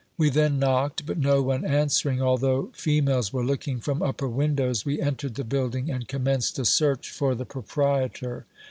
We 0.17 0.31
then 0.31 0.57
knocked, 0.57 1.05
but 1.05 1.19
no 1.19 1.43
one 1.43 1.63
answering, 1.63 2.23
although 2.23 2.71
fe 2.73 3.01
males 3.01 3.31
were 3.31 3.45
looking 3.45 3.79
from 3.79 4.01
upper 4.01 4.27
windows, 4.27 4.83
we 4.83 4.99
entered 4.99 5.35
the 5.35 5.43
build 5.43 5.75
ing 5.75 5.91
and 5.91 6.07
commenced 6.07 6.57
a 6.57 6.65
search 6.65 7.11
for 7.11 7.35
the 7.35 7.45
proprietor. 7.45 8.47